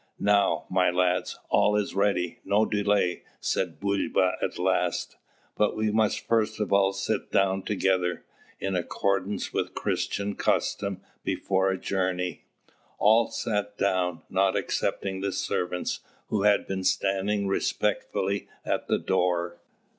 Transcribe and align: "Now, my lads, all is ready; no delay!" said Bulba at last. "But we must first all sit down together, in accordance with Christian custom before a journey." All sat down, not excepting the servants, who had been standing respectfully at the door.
"Now, 0.17 0.65
my 0.67 0.89
lads, 0.89 1.37
all 1.49 1.75
is 1.75 1.93
ready; 1.93 2.39
no 2.43 2.65
delay!" 2.65 3.21
said 3.39 3.79
Bulba 3.79 4.35
at 4.41 4.57
last. 4.57 5.15
"But 5.55 5.75
we 5.77 5.91
must 5.91 6.25
first 6.25 6.59
all 6.59 6.91
sit 6.91 7.31
down 7.31 7.61
together, 7.61 8.25
in 8.59 8.75
accordance 8.75 9.53
with 9.53 9.75
Christian 9.75 10.33
custom 10.33 11.01
before 11.23 11.69
a 11.69 11.77
journey." 11.79 12.45
All 12.97 13.27
sat 13.29 13.77
down, 13.77 14.23
not 14.27 14.57
excepting 14.57 15.21
the 15.21 15.31
servants, 15.31 15.99
who 16.29 16.41
had 16.41 16.65
been 16.65 16.83
standing 16.83 17.45
respectfully 17.45 18.47
at 18.65 18.87
the 18.87 18.97
door. 18.97 19.61